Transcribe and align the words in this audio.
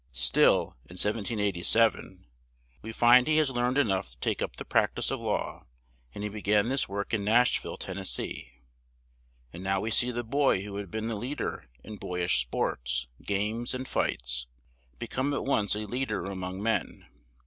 Still, 0.13 0.69
in 0.89 0.95
1787, 0.97 2.25
we 2.81 2.91
find 2.91 3.27
he 3.27 3.37
has 3.37 3.51
learned 3.51 3.77
e 3.77 3.83
nough 3.83 4.09
to 4.09 4.17
take 4.17 4.41
up 4.41 4.55
the 4.55 4.65
prac 4.65 4.95
tice 4.95 5.11
of 5.11 5.19
law, 5.19 5.67
and 6.15 6.23
he 6.23 6.29
be 6.31 6.41
gan 6.41 6.69
this 6.69 6.89
work 6.89 7.13
in 7.13 7.23
Nash 7.23 7.59
ville, 7.59 7.77
Ten 7.77 7.97
nes 7.99 8.09
see; 8.09 8.51
and 9.53 9.63
now 9.63 9.79
we 9.79 9.91
see 9.91 10.09
the 10.09 10.23
boy 10.23 10.63
who 10.63 10.77
had 10.77 10.89
been 10.89 11.07
the 11.07 11.15
lead 11.15 11.39
er 11.41 11.67
in 11.83 11.97
boy 11.97 12.23
ish 12.23 12.41
sports, 12.41 13.09
games 13.21 13.75
and 13.75 13.87
fights, 13.87 14.47
be 14.97 15.05
come 15.05 15.35
at 15.35 15.45
once 15.45 15.75
a 15.75 15.81
lead 15.85 16.11
er 16.11 16.25
a 16.25 16.29
mong 16.35 16.59
men. 16.63 17.05